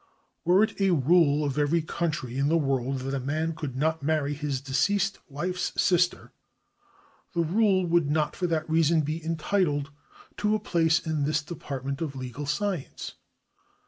Were 0.45 0.63
it 0.63 0.81
a 0.81 0.89
rule 0.95 1.45
of 1.45 1.59
every 1.59 1.83
country 1.83 2.35
in 2.35 2.47
the 2.47 2.57
world 2.57 3.01
that 3.01 3.13
a 3.13 3.19
man 3.19 3.53
could 3.53 3.75
not 3.75 4.01
marry 4.01 4.33
his 4.33 4.59
de 4.59 4.73
ceased 4.73 5.19
wife's 5.29 5.79
sister, 5.79 6.31
the 7.35 7.43
rule 7.43 7.85
would 7.85 8.09
not 8.09 8.35
for 8.35 8.47
that 8.47 8.67
reason 8.67 9.01
be 9.01 9.23
entitled 9.23 9.91
to 10.37 10.55
a 10.55 10.59
place 10.59 11.01
in 11.05 11.25
this 11.25 11.43
department 11.43 12.01
of 12.01 12.15
legal 12.15 12.47
science. 12.47 13.13